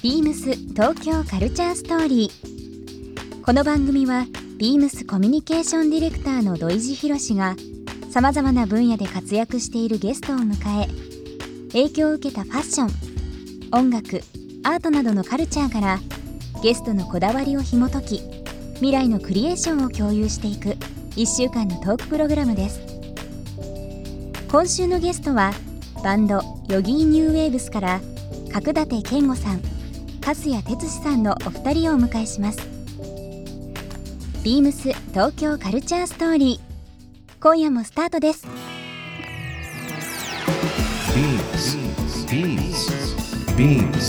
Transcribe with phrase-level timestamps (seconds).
[0.00, 3.42] ビームス東京カルチャーストーリー。
[3.42, 4.26] この番組は
[4.56, 7.56] ビームスコミュニケーションディレクターの土井博志が
[8.08, 10.86] さまざまな分野で活躍しているゲストを迎え、
[11.72, 12.90] 影響を受けたファッション、
[13.76, 14.22] 音楽、
[14.62, 15.98] アートなどのカルチャーから
[16.62, 18.22] ゲストのこだわりを紐解き、
[18.74, 20.76] 未来のクリエーションを共有していく
[21.16, 22.80] 1週間のトークプログラムです。
[24.48, 25.50] 今週のゲストは
[26.04, 28.00] バンドヨギーニューウェーブスから
[28.52, 29.77] 角館健吾さん
[30.28, 32.58] 粕谷哲司さんのお二人をお迎えします
[34.44, 38.46] ビームス東京カルチャーストーリー今夜もスタートです
[41.14, 41.78] Beams.
[43.56, 44.00] Beams.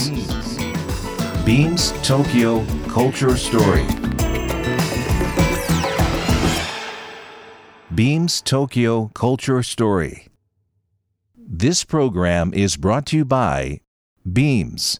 [1.46, 3.86] Beams Tokyo Culture Story.
[7.96, 10.28] Beams Tokyo Culture Story.
[11.38, 13.80] This program is brought to you by
[14.30, 15.00] Beams.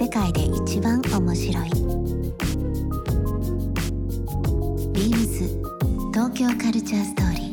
[0.00, 1.68] 世界で一番面白い。
[4.94, 5.44] ビームス
[6.14, 7.50] 東京カルチャーストーリー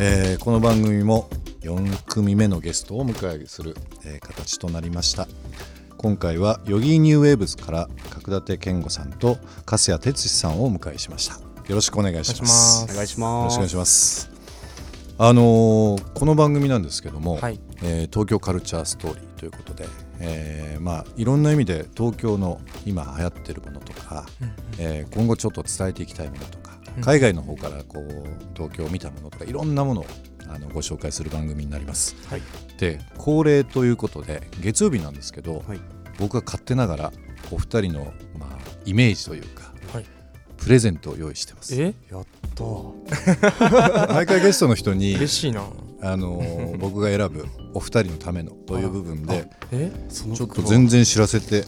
[0.00, 5.28] えーこの番組も4組目のゲストをお迎えする、えー形となりました。
[5.96, 11.45] 今回はヨギーニューウェーブズから角館健吾さんと粕谷哲司さんをお迎えしました。
[11.68, 13.54] よろしくお願いしますお願いしよろます。
[13.54, 14.30] しくお願いします
[15.18, 19.86] あのーこの番組なんですけども、はいえー東京カルチャーストーリーということで、
[20.20, 24.26] えーまあいろんな意味で東京の今流行ってるものとか、
[24.78, 28.24] えー今後ちょっと伝えていきたいものとか、海外の方からこう
[28.54, 30.06] 東京を見たものとかいろんなものを
[30.48, 32.14] あのご紹介する番組になります。
[32.28, 32.42] はい。
[32.78, 35.80] で恒例ということで月曜日なんですけど、はい
[36.18, 37.12] 僕が勝手ながら
[37.50, 38.04] お二人の、
[38.38, 39.65] まあ、イメージというかはい。
[40.66, 41.80] プレゼントを用意してます。
[41.80, 44.10] え、やったー。
[44.12, 45.62] 毎回ゲストの人に嬉しいな。
[46.02, 51.64] あのー 僕が選ぶお二人のためのという部分でえ、ちょっと全然知らせて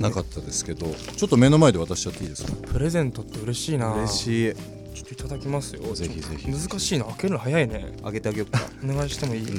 [0.00, 0.86] なかったですけど
[1.16, 2.52] ちょっと目の前で渡しちゃっていいですか？
[2.66, 3.94] プレゼントって嬉しいな。
[3.94, 4.54] 嬉しい
[4.94, 5.94] ちょっといただきますよ。
[5.94, 7.04] ぜひぜひ難しいな。
[7.04, 7.92] 開けるの早いね。
[8.02, 9.48] あげてあげようかお願いしてもいい？
[9.48, 9.58] うん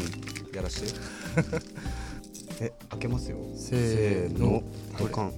[0.53, 0.87] やらして
[2.59, 4.61] え開けますよせーの。
[4.99, 5.31] ドカン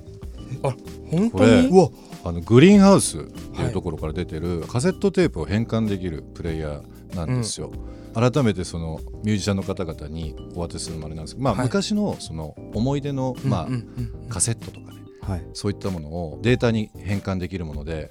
[0.64, 0.76] あ、
[1.10, 1.68] 本これ当に。
[1.68, 1.90] うわ。
[2.26, 7.72] あのグリーンハウスっていうところから出てるカセットテープを変換できるプレイヤーなんですよ。
[8.16, 11.66] 改めてそのミュージシャンの方々にお渡しするのもあれなんですけど、まあ、はい。
[11.66, 14.30] 昔のその思い出の、まあうんうんうん。
[14.30, 15.46] カセットとかねはい。
[15.54, 18.10] そういったものをデータに変換できるもので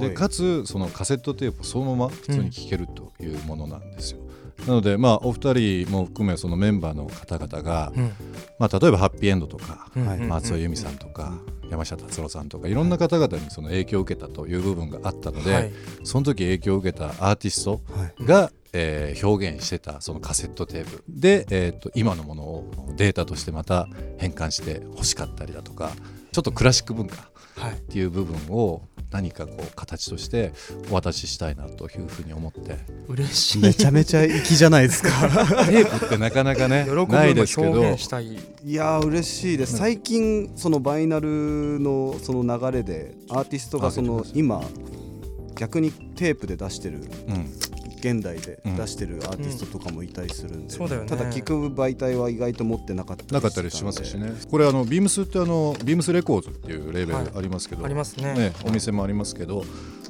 [0.00, 4.20] でかつそのカセットテープをそのまま普通に聴けるというものなんですよ。
[4.66, 5.54] なのでまあお二
[5.84, 8.12] 人も含めそのメンバーの方々が、うん。
[8.58, 10.06] まあ、例えばハッピーエンドとか、うん。
[10.06, 10.18] はい。
[10.18, 11.38] 松尾由美さんとか、
[11.70, 15.72] 山下達郎さんとかいろんな方々にその影響を受けたという部分があったので、はい。
[16.04, 18.24] その時影響を受けたアーティストはい。
[18.24, 21.02] が、えー表現してたそのカセットテープ。
[21.08, 23.88] で、えー、と今のものをデータとしてまた
[24.18, 25.90] 変換して欲しかったりだとか
[26.32, 27.72] ちょっとクラシック文化はい。
[27.72, 30.52] っていう部分を何かこう形として
[30.90, 32.78] お渡ししたいなというふうに思って。
[33.08, 33.62] 嬉しい。
[33.62, 35.10] めちゃめちゃ粋じゃないですか。
[35.66, 37.72] テープってなかなかね喜ぶのないですけど。
[37.72, 38.26] 表現したい。
[38.26, 38.38] い
[38.74, 39.76] やー嬉しいです。
[39.76, 44.62] 最近そのバイナルのその流れでアーティストがその今
[45.56, 46.98] 逆にテープで出してる
[47.28, 47.69] うん
[48.00, 51.08] 現代で出してるアーティストとかもいたりするんで、そうだよね。
[51.08, 54.32] ただ聞く媒体は意外と持ってなかったなかったりしますしね。
[54.50, 57.30] これあのビームスってあのビームスレコーズっていうレーベルはい。
[57.36, 58.34] ありますけど、ありますね。
[58.34, 59.64] ね、お店もありますけど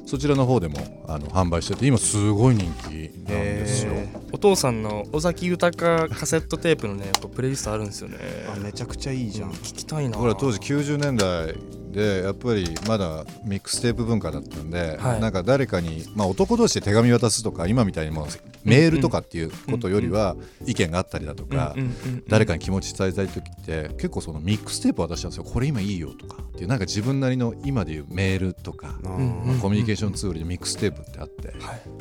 [0.05, 2.93] そちらの方でもあの販売してて今すごい人気なん
[3.27, 3.93] ですよ。
[3.93, 8.17] へお父さんの尾崎豊カセットテープのね、プレイリストあるんですよね。
[8.53, 10.17] あめちゃくちゃいいじゃん、聞きたいな。
[10.17, 11.55] これは当時90年代
[11.91, 15.21] でやっぱりまだミックステープ文化だったんで、はい。
[15.21, 18.27] なんか誰かに、まあ、男同士で手紙渡すとか今みたいにもう
[18.63, 20.35] メールとかっていうことよりは
[20.65, 25.43] 意見があったりだとか、うんうん誰かに気持ち伝えたい時って結構そのミックステープ渡したんですよ。
[25.43, 29.13] これ今いいよとかっていうなんか自分なりの今でいうメールとか、まあ
[29.59, 31.57] コミュニケーションツールでミックステープってあって、はい。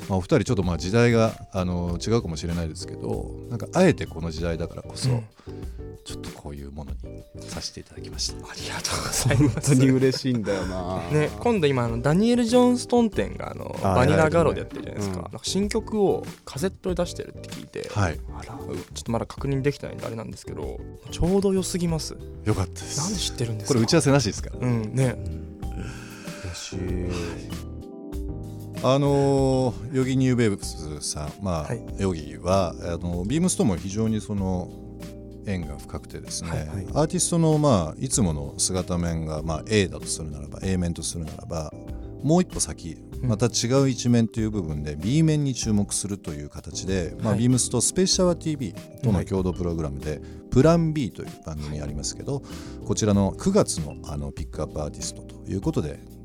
[0.09, 5.25] まあ、お二人ちょっとまあ時代があの違うかもしれないですけどなんかあえてこの時代だからこそ、うん
[6.11, 8.51] ちちょっとこういうものにさせていただきました。
[8.51, 11.09] ありがとうございま本す当に嬉しいんだよな。
[11.13, 15.23] ね、今度今あのダニエル・ジョンストン店があのあバニラガロでやってるじゃないですか,、うん。
[15.23, 18.19] なんか新曲をカセットで出してるって聞いて、はい。
[18.37, 20.81] あらちょっとまだ確認できてないんであれなんですけど
[21.13, 22.17] ちょうど良すぎます。
[22.45, 22.99] よかったです。
[22.99, 23.75] なんで知ってるんですか？
[23.75, 25.17] これ打ち合わせなしですから、うんね。
[26.45, 26.79] 嬉しい。
[28.83, 31.83] あのーヨギニューベーブスさん、まあはい。
[31.99, 34.71] ヨギはあのビームスとも非常にその
[35.51, 36.69] 縁が深くてですね、はいはい。
[36.69, 41.73] アーティストの、まあ、いつもの姿面が、まあ、A だとするならば A 面とするならば
[42.23, 43.29] もう一歩先うん。
[43.29, 50.21] また違う一面という部分で B 面に注目するという形で、まビームスとスペーシャワ TV との共同プログラムで、
[50.51, 52.43] プラン B という番組ありますけど
[52.85, 56.20] こちらの9月のあのピックアップアーティストということで、えー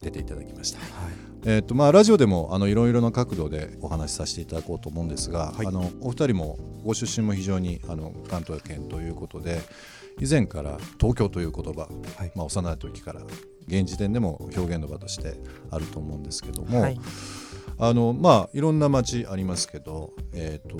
[0.00, 0.78] 出ていただきました。
[1.44, 5.66] えーとまあ、ラジオでもあのいろいろな角度でお話しさせていただこうと思うんですが、はい。
[5.66, 9.60] あのお二人もご出身も非常にあの関東圏ということで
[10.18, 12.32] 以前から東京という言葉、はい。
[12.34, 13.22] まあ、幼い時から
[13.66, 15.34] 現時点でも表現の場として
[15.70, 17.00] あると思うんですけども、はい。
[17.78, 20.78] あのまあいろんな街ありますけど、えー、と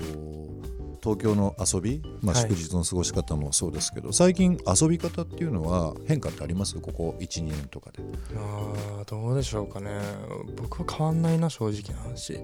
[1.03, 2.49] 東京の遊び、まあ、はい。
[2.49, 6.75] 祝日の過ごし方もそうですけど、最近遊び方っていうのは変化ってあります？
[6.79, 7.99] ここ12年とかで。
[8.35, 9.99] あーどうでしょうかね。
[10.55, 12.39] 僕は変わんないな正直な話。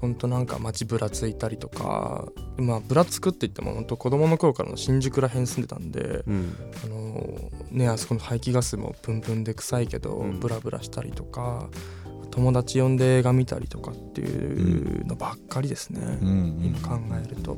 [0.00, 2.26] ほんとなんか街ぶらついたりとか
[2.58, 6.54] まあぶらつくって言っても本当子供の頃からの新宿ら辺住んでたんで、うん。
[6.84, 10.38] あのねあそこの排気ガスもプンプンで臭いけど、うん。
[10.38, 11.68] ブラブラしたりとか
[12.34, 17.56] 友達呼んで映画見たりとかっていうのばっかりですね、今考えると、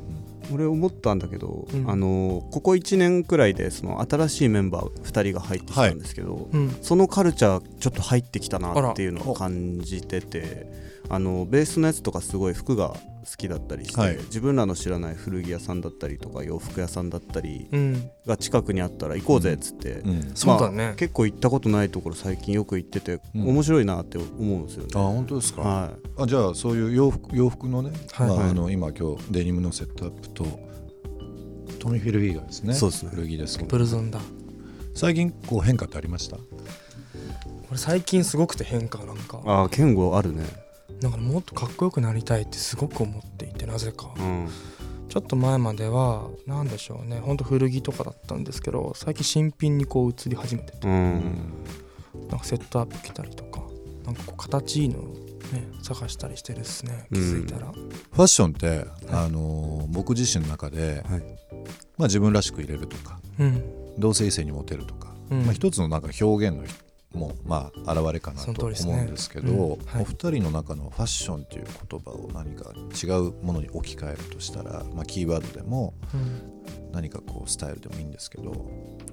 [0.53, 1.89] 俺思ったんだけど、うん。
[1.89, 6.77] あのここ1年くらいでその新しいメンバー2人が入ってきたんですけど、うん。
[6.83, 10.67] そのカルチャーちょっと入ってきたなっていうのを感じてて
[11.09, 14.17] あのベースのやつとかすごい服が好きだったりして、はい。
[14.17, 20.31] 自分らの知らない古着屋さんだったりとか洋服屋さんだったりうん、が近くにあったら行こうぜっつって、うん。
[20.35, 23.47] そうだね、結構行ったことないところ最近よく行ってて、うん。
[23.49, 24.89] 面白いなって思うんですよね。
[24.95, 28.49] あ本当ですか、はあじゃあそういう洋服洋服のね、はいまあ、はい。
[28.49, 30.45] あの今今日デニムのセットアップと
[31.79, 32.73] トミー・フィルフィーガーですね。
[32.73, 33.11] そうですね。
[33.13, 33.69] 古着ですけど。
[33.69, 34.19] ブルゾンだ。
[34.95, 36.37] 最近こう変化ってありました？
[37.69, 39.37] 俺最近すごくて変化なんか。
[39.37, 40.45] い、ああ健吾あるね。
[41.01, 44.13] なんかもっとかっこよくなりたいってすごく思っていてなぜか。
[44.17, 44.49] うん。
[45.09, 47.19] ちょっと前までは何でしょうね。
[47.19, 50.87] ほんと古着とかだったんですけど最近新品にこう移り始めてて。
[50.87, 51.53] うん。
[52.29, 53.61] なんかセットアップ着たりとか。
[54.05, 55.13] なんかこう形いいのを
[55.51, 61.21] ね探したりしてるっすね気づいたら、ファッションって、あのー僕自身の中で、はい。
[61.97, 63.63] まあ、自分らしく入れるとかうん。
[63.97, 65.43] 同性異性にモテるとか、うん。
[65.43, 66.63] まあ、一つのなんか表現の
[67.17, 69.85] もまあ現れかなと思うんですけどうん。
[69.85, 70.01] はい。
[70.01, 72.71] お二人の中のファッションという言葉を何か
[73.03, 76.53] 違うものに置き換えるとしたら、まあ、キーワードでもうん。
[76.93, 78.51] 何かこうスタイルでもいいんですけど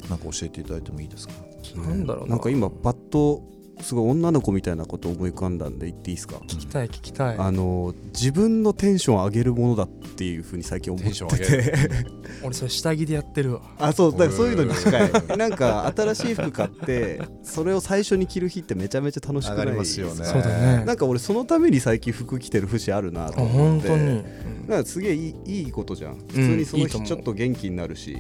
[0.09, 1.35] なんか教えていただいてもいいですか？
[1.77, 2.31] なんだろうな。
[2.31, 3.43] なんか今パッと
[3.81, 7.37] すごい女の子みたいなこと思い浮かんだんで言っていいですか、聞きたい聞きたい。
[7.39, 11.75] あの自分のテンション上げるものだっていうふうに最近思ってて。
[12.45, 13.63] 俺それ下着でやってるわ。
[13.79, 15.37] あそうだからそういうのに近い。
[15.37, 19.67] なんか新しい服買ってそれを最初に着る日ってめちゃめちゃ楽しくない？
[19.67, 20.25] りますよね。
[20.25, 20.85] そうだね。
[20.85, 23.89] なんか俺そのために最近服着てる節あるなあと思って。
[23.89, 24.25] 本当に、うん
[24.69, 26.15] なんかすげえいいいいことじゃん。
[26.27, 28.17] 普通にその日ちょっと元気になるし、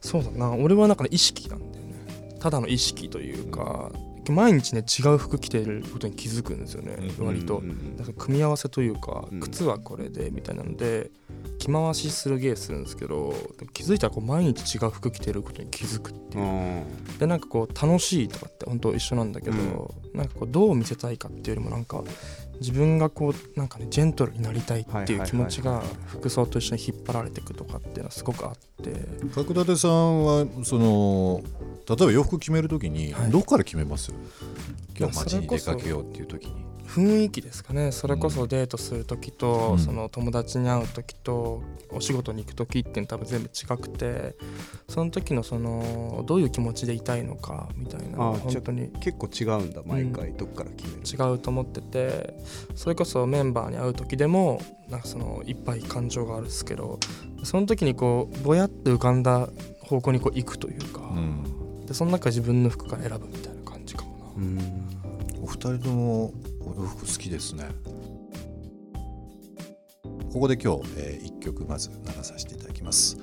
[0.00, 0.52] そうだな。
[0.54, 1.94] 俺はなんかね意識なんだよね。
[2.40, 3.92] ただの意識というか、
[4.32, 7.26] 毎日ね違う服着てることに気づくんですよね、うん。
[7.26, 9.40] 割と、うんうんなんか組み合わせというか、うん。
[9.40, 11.10] 靴はこれでみたいなので
[11.58, 13.34] 着回しする芸するんですけど
[13.72, 17.18] 気づいたらこう毎日違う服着てることに気づくっていう、うん。
[17.18, 22.02] でなんかこう楽しいとかって本当一緒なんだけど、なんかこうどう見せたいかっていうよりもなんか
[22.60, 28.64] 自分がこうなんかねジェントルになりたいっていう気持ちが服装と一緒に引っ張られていくとかっていうのはすごくあって。
[29.34, 31.42] 角立さんはその
[31.88, 33.30] 例えば洋服決めるときにはい。
[33.30, 34.12] どこから決めます、
[34.98, 36.64] 今日街に出かけようっていうときに。
[36.86, 37.92] 雰囲気ですかね。
[37.92, 39.78] それこそデートする時と、うん。
[39.78, 44.34] その友達に会う時とお仕事に行く時っていうの多分全部違くて
[44.88, 52.34] その時のそのどういう気持ちでいたいのかみたいなあ本当に結構違うんだ毎回どっから決める、違うと思ってて
[52.74, 56.98] それこそメンバーに会う時でもなんかそのいっぱい感情があるんですけど
[57.44, 59.48] その時にこうぼやって浮かんだ
[59.80, 64.62] 方向にこう行くというか、うんでその中自分の服から選ぶみたいな感じかもな。
[65.42, 67.68] お二人ともお洋服好きですね。
[70.32, 73.18] ここで今日、え1曲まず流させていただきます。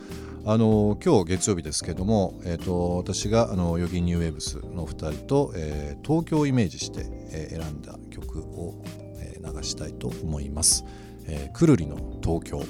[0.45, 8.81] あの今日月曜日ですけども、えー、と私があのヨギニューウェーブスの2人と、えー東京をイメージして、えー選んだ曲を、
[9.19, 10.85] えー流したいと思います、
[11.27, 12.63] えーくるりの東京。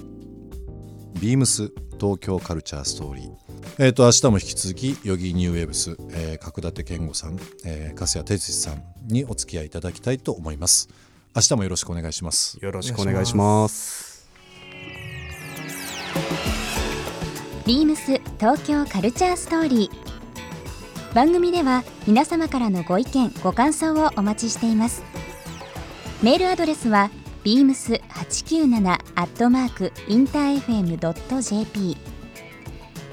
[1.19, 3.31] ビームス東京カルチャーストーリー。
[3.77, 10.89] えーと、明日も引き続きヨギニューウェブス、えー、角館健吾さん、えー、粕谷哲司さんにお付き合いいただきたいと思います。
[11.35, 12.57] 明日もよろしくお願いします。
[12.61, 14.29] よろしくお願いします。
[17.65, 21.13] ビームス東京カルチャーストーリー。
[21.13, 25.03] 番組では皆様からのご意見ご感想をお待ちしています。
[26.23, 27.11] メールアドレスは
[27.43, 31.97] beams897 アットマークインター FM.jp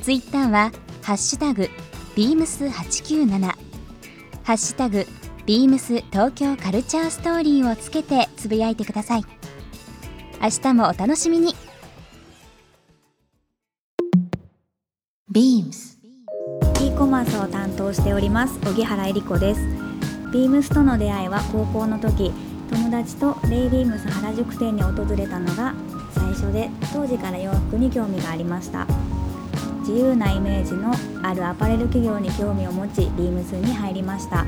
[0.02, 1.68] ツイッターはハッシュタグ
[2.16, 5.06] beams897 ハッシュタグ
[5.48, 9.24] ビームス東京カルチャーストーリーをつけてつぶやいてください。
[10.42, 11.54] 明日もお楽しみに。
[15.32, 15.98] ビームス。
[16.82, 19.60] e コマースを担当しております荻原恵理子です。
[20.34, 22.30] ビームスとの出会いは高校の時
[22.70, 25.74] 友達とレイビームス原宿店に訪れたのが
[26.12, 28.86] 最初で当時から洋服に興味がありました。
[29.80, 30.92] 自由なイメージの
[31.26, 34.44] あるアパレル企業に興味を持ちビームスに入りました。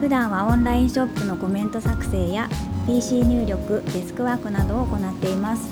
[0.00, 2.48] 普段はオンラインショップのコメント作成や
[2.86, 5.70] PC 入力デスクワークなどを行っています。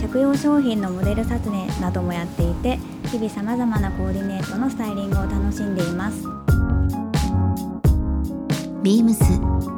[0.00, 6.22] 着用商品のモデル撮影などもやっていて日々さまざまなコーディネートのスタイリングを楽しんでいます。
[8.84, 9.77] ビームス